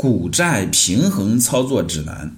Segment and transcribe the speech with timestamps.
[0.00, 2.36] 股债平衡操作指南。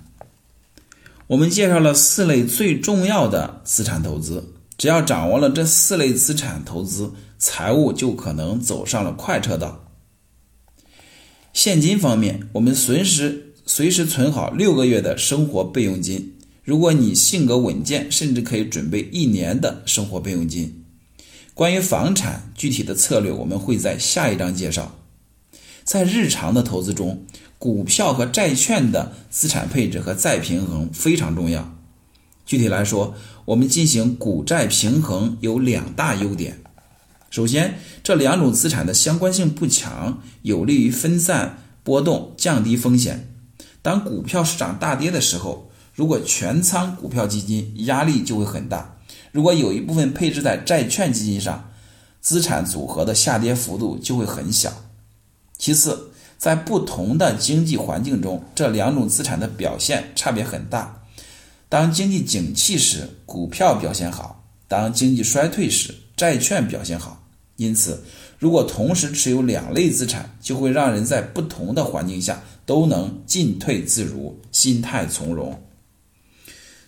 [1.26, 9.84] 我们介绍了四类最重要的资产投资，只要掌握了这四类资产投资，财务就可能走上了快车道。
[11.52, 16.38] 现金方面，我们随时随时存好六个月的生活备用金。
[16.64, 20.82] 如果你性格稳健，甚至可以准备一年的生活备用金。
[21.52, 24.96] 关于房产具体的策略，我们会在下一章介绍。
[25.82, 27.24] 在日常的投资中，
[27.60, 31.76] 股票和债券的资产配置和再平衡非常重要。
[32.46, 33.14] 具体来说，
[33.44, 36.62] 我们进行股债平衡有两大优点。
[37.28, 43.30] 首先，这两种资产的相关性不强，有利于分散波动，降低风险。
[43.82, 48.96] 当股票市场大跌的时候，如果全仓股票基金，压力就会很大；
[49.32, 51.70] 如果有一部分配置在债券基金上，
[52.22, 54.72] 资产组合的下跌幅度就会很小。
[55.58, 61.02] 其次，在不同的经济环境中，这两种资产的表现差别很大。
[61.68, 67.22] 当经济景气时，股票表现好；当经济衰退时，债券表现好。
[67.56, 68.02] 因此，
[68.38, 75.62] 如果同时持有两类资产，就会让人在不同的环境下都能进退自如，心态从容。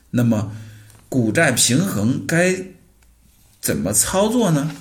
[0.09, 0.51] 那么，
[1.11, 2.57] 股债平衡该
[3.61, 4.75] 怎么操作呢？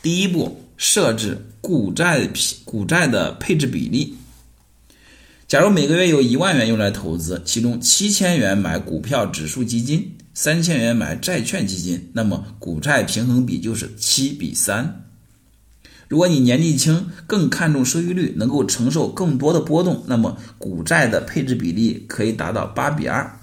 [0.00, 1.44] 第一步，设置。
[1.60, 2.26] 股债
[2.64, 4.16] 股债的配置比例，
[5.48, 15.04] 假如每个月有一万元用来投资，其中七千元买股票指数基金，三千元买债券基金，那么股债平衡比就是七比三。
[16.06, 23.40] 如果你年纪轻，更看重收益率，能够承受更多的波动，那么股债的配置比例可以达到八比二。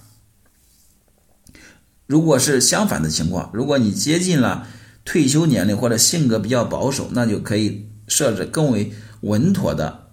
[2.07, 4.67] 如果是相反的情况，如果你接近了
[5.05, 7.87] 退休年龄或者性格比较保守，那就可以。
[8.07, 10.11] 设置更为稳妥的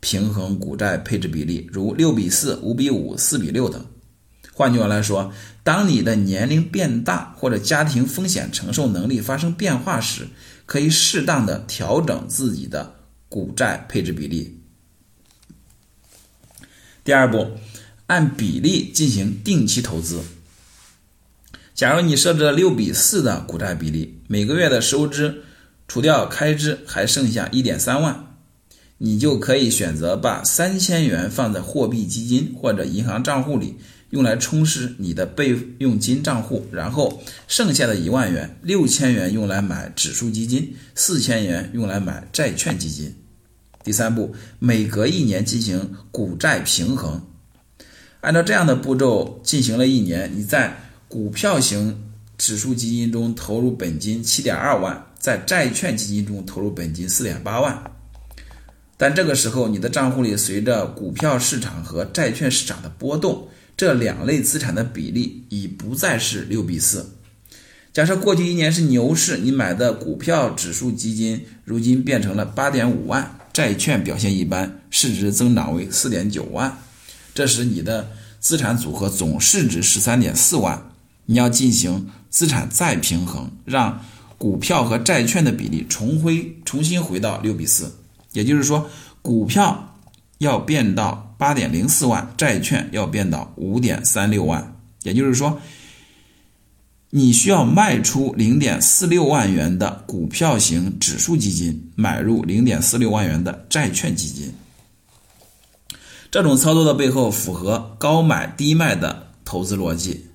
[0.00, 3.84] 平衡股债配置比例，如六比四、五比五、四比六等。
[4.54, 5.30] 换句话来说，
[5.62, 10.26] 当你的年龄变大或者家庭风险承受能力发生变化时，
[10.64, 12.94] 可以适当的调整自己的
[13.28, 14.58] 股债配置比例。
[17.04, 17.46] 第二步，
[18.06, 20.22] 按比例进行定期投资。
[21.74, 25.42] 假如你设置了六比四的股债比例，每个月的收支。
[25.86, 28.36] 除掉开支还剩下一点三万，
[28.96, 33.76] 你就可以选择把三千元放在货币基金或者银行账户里，
[34.08, 36.66] 用来充实你的备用金账户。
[36.72, 43.14] 然后剩下的一万元，六千元用来买指数基金，四千元用来买债券基金。
[43.82, 47.20] 第三步，每隔一年进行股债平衡。
[48.22, 50.74] 按照这样的步骤进行了一年，你在
[51.14, 51.96] 股票型
[52.36, 55.06] 指数基金中投入本金七点二万。
[55.16, 57.84] 在债券基金中投入本金四点八万，
[58.96, 67.12] 但这个时候你的账户里随着股票市场和债券市场的波动，这两类资产的比例已不再是六比四。
[67.92, 76.76] 假设过去一年是牛市，你买的股票指数基金如今变成了八点五万，债券表现一般，市值增长为四点九万，
[77.32, 78.10] 这时你的
[78.40, 80.90] 资产组合总市值十三点四万，
[81.26, 84.00] 你要进行资产再平衡，让。
[84.36, 87.90] 股票和债券的比例重回重新回到六比四，
[88.32, 88.90] 也就是说，
[89.22, 89.96] 股票
[90.38, 94.76] 要变到八点零四万，债券要变到五点三六万。
[95.02, 95.58] 也就是说，
[97.08, 104.52] 你需要卖出零点四六万元的股票型指数基金，买入零点四六万元的债券基金。
[106.30, 110.26] 这种操作的背后符合高买低卖的投资逻辑。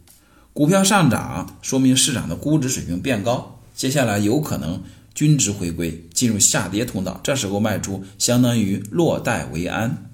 [0.59, 3.61] 股票上涨，说明市场的估值水平变高。
[3.73, 4.83] 接下来有可能
[5.15, 10.11] 均值回归，进入下跌通道，这时候卖出相当于落袋为安。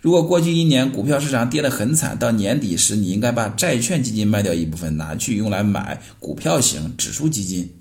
[0.00, 7.74] 如果过去一年股票市场跌得很惨，到年底时你应该把债券基金卖掉一部分，拿去用来买股票型指数基金。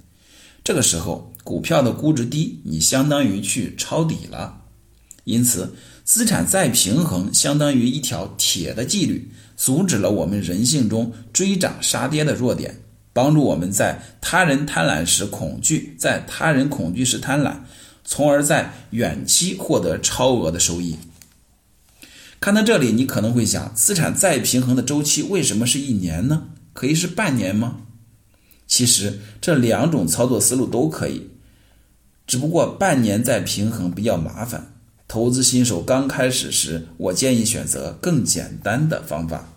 [0.64, 4.63] 这个时候股票的估值低，你相当于去抄底了。
[5.24, 5.74] 因此，
[6.04, 12.80] 资产再平衡相当于一条铁的纪律，阻止了我们人性中追涨杀跌的弱点。
[13.14, 17.58] 帮助我们在他人贪婪时恐惧，在他人恐惧时贪婪，
[18.04, 20.98] 从而在远期获得超额的收益。
[22.40, 26.48] 看到这里，你可能会想，资产再平衡的周期为什么是一年呢？
[26.74, 27.82] 可以是半年吗？
[28.66, 31.30] 其实这两种操作思路都可以，
[32.26, 34.73] 只不过半年再平衡比较麻烦。
[35.14, 39.48] 投资新手刚开始时，我建议选择更简单的方法。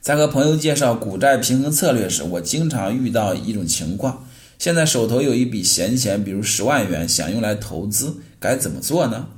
[0.00, 4.26] 在和朋友介绍股债平衡策略时，我经常遇到一种情况：
[4.58, 9.28] 现在手头有一笔闲钱，比如十万元，想用来投资，该怎么做呢？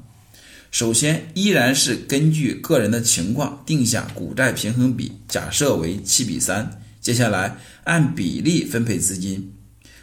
[0.71, 6.81] 首先，依然是根据个人的情况定下股债平衡比，假设为七比三。
[7.01, 9.53] 接下来按比例分配资金，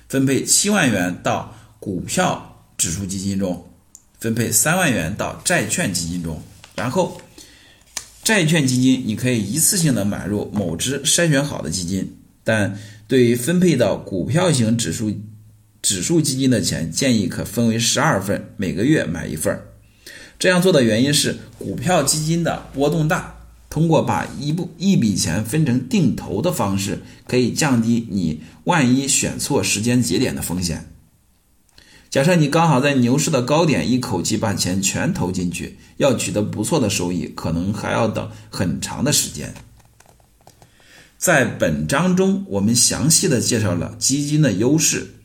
[0.09, 3.65] 分配七万元到股票指数基金中，
[4.19, 6.41] 分配三万元到债券基金中。
[6.75, 7.21] 然后，
[8.23, 12.77] 债券基金你可以一次性的买入某只筛选好的基金，但
[13.07, 15.11] 对于分配到股票型指数
[15.81, 19.59] 指数基金的钱，建议可分为十二份，每个月买一份。
[20.37, 23.35] 这样做的原因是，股票基金的波动大，
[23.69, 30.91] 通过把一部一笔钱分成定投的方式，可以降低你万一选错时间节点的风险。
[32.09, 39.53] 假设你刚好在牛市的高点，一口气把钱全投进去，要取得不错的收益，可能还要等很长的时间。
[41.17, 45.15] 在本章中，我们详细的介绍了基金的优势，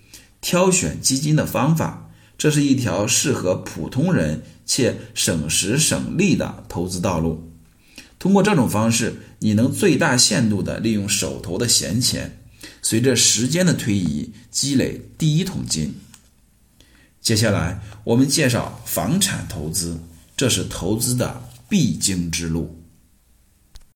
[0.41, 2.11] 挑选基金的方法。
[2.37, 7.53] 这是一条适合普通人且省时省力的投资道路。
[8.19, 12.39] 通过这种方式，你能最大限度地利用手头的闲钱，
[12.83, 15.95] 随着时间的推移积累第一桶金。
[17.23, 19.97] 接下来，我们介绍房产投资，
[20.37, 22.82] 这是投资的必经之路。